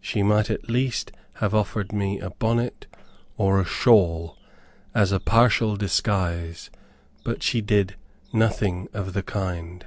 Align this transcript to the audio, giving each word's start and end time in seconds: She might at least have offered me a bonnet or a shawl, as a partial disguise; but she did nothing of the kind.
She 0.00 0.24
might 0.24 0.50
at 0.50 0.68
least 0.68 1.12
have 1.34 1.54
offered 1.54 1.92
me 1.92 2.18
a 2.18 2.30
bonnet 2.30 2.88
or 3.36 3.60
a 3.60 3.64
shawl, 3.64 4.36
as 4.96 5.12
a 5.12 5.20
partial 5.20 5.76
disguise; 5.76 6.70
but 7.22 7.44
she 7.44 7.60
did 7.60 7.94
nothing 8.32 8.88
of 8.92 9.12
the 9.12 9.22
kind. 9.22 9.86